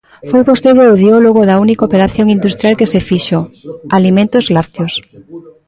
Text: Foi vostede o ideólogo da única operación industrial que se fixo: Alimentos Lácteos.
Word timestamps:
Foi 0.29 0.41
vostede 0.49 0.81
o 0.87 0.93
ideólogo 0.97 1.41
da 1.49 1.59
única 1.65 1.87
operación 1.89 2.27
industrial 2.37 2.77
que 2.79 2.89
se 2.93 3.01
fixo: 3.09 3.39
Alimentos 3.97 4.45
Lácteos. 4.55 4.93